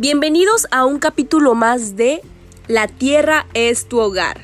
[0.00, 2.22] Bienvenidos a un capítulo más de
[2.68, 4.40] La Tierra es tu hogar.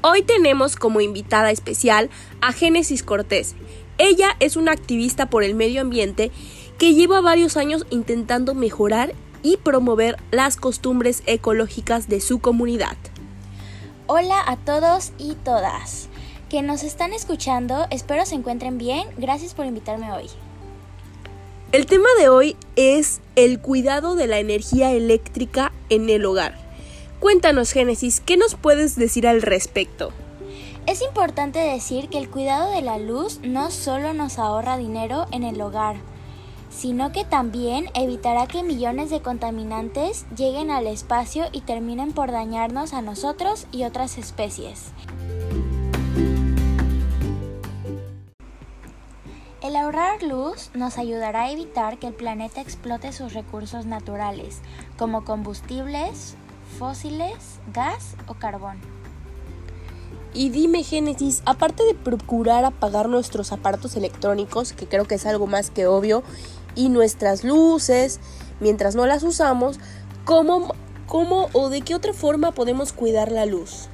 [0.00, 2.08] Hoy tenemos como invitada especial
[2.40, 3.56] a Génesis Cortés.
[3.98, 6.30] Ella es una activista por el medio ambiente
[6.78, 9.12] que lleva varios años intentando mejorar
[9.42, 12.96] y promover las costumbres ecológicas de su comunidad.
[14.06, 16.08] Hola a todos y todas
[16.48, 20.30] que nos están escuchando, espero se encuentren bien, gracias por invitarme hoy.
[21.72, 26.56] El tema de hoy es el cuidado de la energía eléctrica en el hogar.
[27.20, 30.10] Cuéntanos, Génesis, ¿qué nos puedes decir al respecto?
[30.86, 35.44] Es importante decir que el cuidado de la luz no solo nos ahorra dinero en
[35.44, 35.94] el hogar,
[36.70, 42.94] sino que también evitará que millones de contaminantes lleguen al espacio y terminen por dañarnos
[42.94, 44.86] a nosotros y otras especies.
[49.62, 54.60] El ahorrar luz nos ayudará a evitar que el planeta explote sus recursos naturales,
[54.96, 56.34] como combustibles,
[56.78, 57.34] fósiles,
[57.74, 58.78] gas o carbón.
[60.32, 65.46] Y dime, Génesis, aparte de procurar apagar nuestros aparatos electrónicos, que creo que es algo
[65.46, 66.22] más que obvio,
[66.74, 68.18] y nuestras luces,
[68.60, 69.78] mientras no las usamos,
[70.24, 70.74] ¿cómo,
[71.06, 73.88] cómo o de qué otra forma podemos cuidar la luz?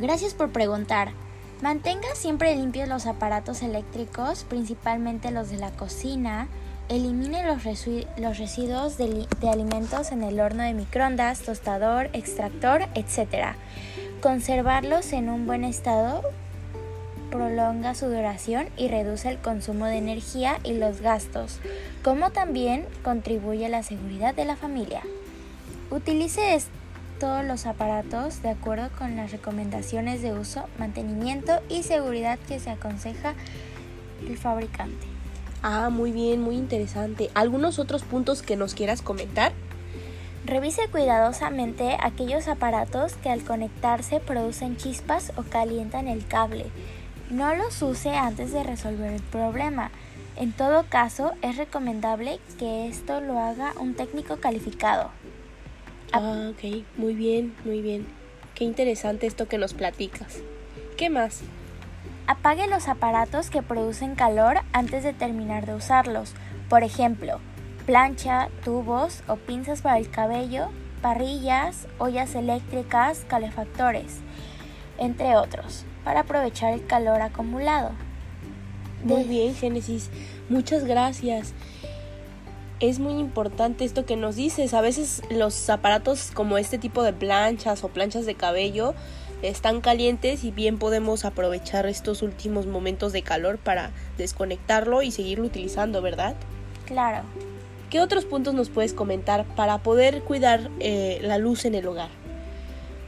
[0.00, 1.12] Gracias por preguntar.
[1.62, 6.48] Mantenga siempre limpios los aparatos eléctricos, principalmente los de la cocina.
[6.90, 13.56] Elimine los, residuos de, de, alimentos en el horno de microondas, tostador, extractor, etc.
[14.20, 16.22] Conservarlos en un buen estado
[17.30, 21.58] prolonga su duración y reduce el consumo de energía y los gastos,
[22.04, 25.02] como también contribuye a la seguridad de la familia.
[25.90, 26.54] Utilice
[27.18, 32.70] todos los aparatos de acuerdo con las recomendaciones de uso, mantenimiento y seguridad que se
[32.70, 33.34] aconseja
[34.26, 35.06] el fabricante.
[35.62, 37.30] Ah, muy bien, muy interesante.
[37.34, 39.52] ¿Algunos otros puntos que nos quieras comentar?
[40.44, 46.66] Revise cuidadosamente aquellos aparatos que al conectarse producen chispas o calientan el cable.
[47.30, 49.90] No los use antes de resolver el problema.
[50.36, 55.10] En todo caso, es recomendable que esto lo haga un técnico calificado.
[56.12, 58.06] Ah, ok, muy bien, muy bien.
[58.54, 60.38] Qué interesante esto que nos platicas.
[60.96, 61.42] ¿Qué más?
[62.26, 66.34] Apague los aparatos que producen calor antes de terminar de usarlos.
[66.68, 67.38] Por ejemplo,
[67.84, 70.68] plancha, tubos o pinzas para el cabello,
[71.02, 74.16] parrillas, ollas eléctricas, calefactores,
[74.98, 77.92] entre otros, para aprovechar el calor acumulado.
[79.04, 80.10] Muy bien, Génesis.
[80.48, 81.52] Muchas gracias
[82.80, 84.74] es muy importante esto que nos dices.
[84.74, 88.94] A veces los aparatos como este tipo de planchas o planchas de cabello
[89.42, 95.46] están calientes y bien podemos aprovechar estos últimos momentos de calor para desconectarlo y seguirlo
[95.46, 96.34] utilizando, ¿verdad?
[96.86, 97.22] Claro.
[97.90, 102.08] ¿Qué otros puntos nos puedes comentar para poder cuidar eh, la luz en el hogar?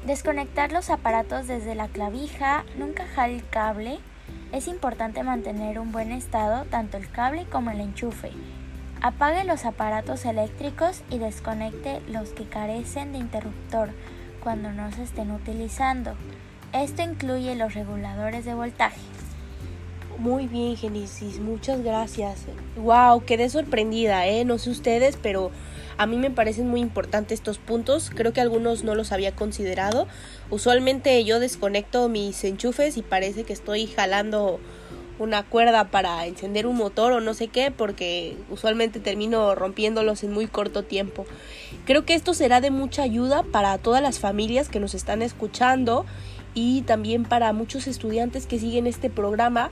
[0.06, 3.98] Desconectar los aparatos desde la clavija, nunca jale el cable.
[4.52, 8.30] Es importante mantener un buen estado tanto el cable como el enchufe
[9.00, 13.90] Apague los aparatos eléctricos y desconecte los que carecen de interruptor
[14.42, 16.14] cuando no se estén utilizando.
[16.72, 19.00] Esto incluye los reguladores de voltaje.
[20.18, 22.46] Muy bien, Genesis, muchas gracias.
[22.76, 24.44] Wow, quedé sorprendida, ¿eh?
[24.44, 25.52] No sé ustedes, pero
[25.96, 28.10] a mí me parecen muy importantes estos puntos.
[28.12, 30.08] Creo que algunos no los había considerado.
[30.50, 34.58] Usualmente yo desconecto mis enchufes y parece que estoy jalando
[35.18, 40.32] una cuerda para encender un motor o no sé qué, porque usualmente termino rompiéndolos en
[40.32, 41.26] muy corto tiempo.
[41.84, 46.06] Creo que esto será de mucha ayuda para todas las familias que nos están escuchando
[46.54, 49.70] y también para muchos estudiantes que siguen este programa.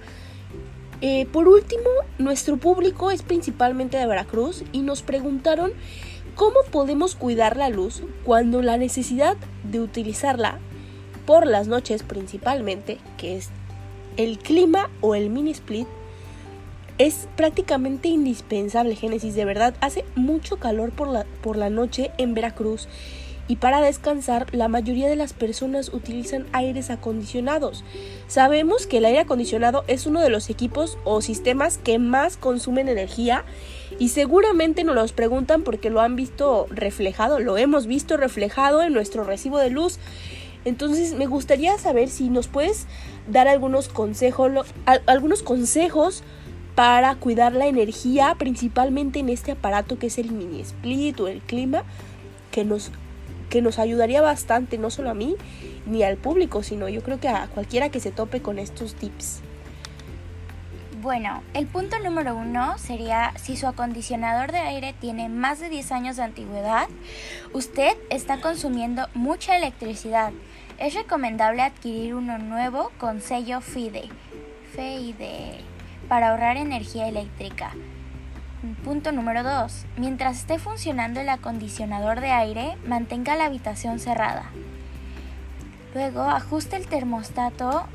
[1.00, 5.72] Eh, por último, nuestro público es principalmente de Veracruz y nos preguntaron
[6.34, 10.58] cómo podemos cuidar la luz cuando la necesidad de utilizarla
[11.26, 13.50] por las noches principalmente, que es
[14.16, 15.86] el clima o el mini split
[16.98, 19.34] es prácticamente indispensable, Génesis.
[19.34, 22.88] De verdad, hace mucho calor por la, por la noche en Veracruz
[23.48, 27.84] y para descansar la mayoría de las personas utilizan aires acondicionados.
[28.26, 32.88] Sabemos que el aire acondicionado es uno de los equipos o sistemas que más consumen
[32.88, 33.44] energía
[33.98, 38.92] y seguramente nos los preguntan porque lo han visto reflejado, lo hemos visto reflejado en
[38.92, 39.98] nuestro recibo de luz.
[40.64, 42.86] Entonces me gustaría saber si nos puedes
[43.28, 44.74] dar algunos consejos,
[45.06, 46.22] algunos consejos
[46.74, 51.40] para cuidar la energía, principalmente en este aparato que es el mini split o el
[51.40, 51.84] clima,
[52.50, 52.90] que nos,
[53.48, 55.36] que nos ayudaría bastante, no solo a mí
[55.86, 59.40] ni al público, sino yo creo que a cualquiera que se tope con estos tips.
[61.00, 65.92] Bueno, el punto número uno sería si su acondicionador de aire tiene más de 10
[65.92, 66.88] años de antigüedad,
[67.52, 70.32] usted está consumiendo mucha electricidad.
[70.78, 74.10] Es recomendable adquirir uno nuevo con sello FIDE,
[74.72, 75.60] FIDE
[76.06, 77.72] para ahorrar energía eléctrica.
[78.84, 79.86] Punto número 2.
[79.96, 84.50] Mientras esté funcionando el acondicionador de aire, mantenga la habitación cerrada.
[85.94, 87.86] Luego ajuste el termostato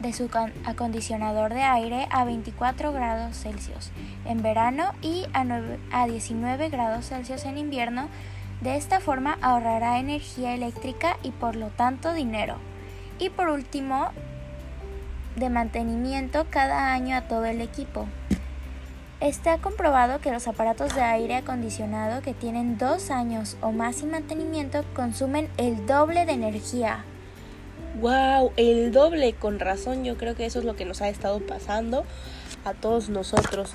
[0.00, 0.30] de su
[0.64, 3.90] acondicionador de aire a 24 grados Celsius
[4.24, 5.44] en verano y a,
[5.92, 8.08] a 19 grados Celsius en invierno.
[8.62, 12.58] De esta forma ahorrará energía eléctrica y por lo tanto dinero.
[13.18, 14.10] Y por último,
[15.34, 18.06] de mantenimiento cada año a todo el equipo.
[19.20, 24.12] Está comprobado que los aparatos de aire acondicionado que tienen dos años o más sin
[24.12, 27.04] mantenimiento consumen el doble de energía.
[28.00, 28.52] ¡Wow!
[28.56, 32.04] El doble, con razón, yo creo que eso es lo que nos ha estado pasando
[32.64, 33.72] a todos nosotros.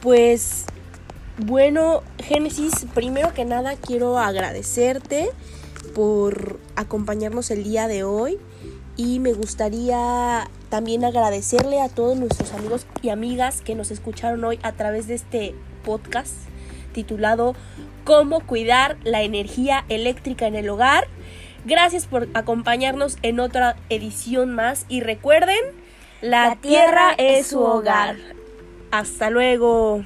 [0.00, 0.66] Pues
[1.38, 5.30] bueno, Génesis, primero que nada quiero agradecerte
[5.94, 8.38] por acompañarnos el día de hoy
[8.96, 14.58] y me gustaría también agradecerle a todos nuestros amigos y amigas que nos escucharon hoy
[14.62, 16.32] a través de este podcast
[16.92, 17.54] titulado
[18.04, 21.06] Cómo cuidar la energía eléctrica en el hogar.
[21.64, 25.60] Gracias por acompañarnos en otra edición más y recuerden,
[26.20, 28.16] la, tierra, es su hogar.
[28.90, 30.04] Hasta luego.